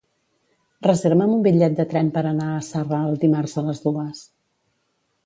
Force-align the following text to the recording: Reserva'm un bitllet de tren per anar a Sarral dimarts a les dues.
Reserva'm 0.85 1.33
un 1.35 1.43
bitllet 1.47 1.75
de 1.79 1.85
tren 1.91 2.09
per 2.15 2.23
anar 2.31 2.47
a 2.53 2.63
Sarral 2.71 3.21
dimarts 3.25 3.55
a 3.63 3.65
les 3.69 3.83
dues. 3.85 4.25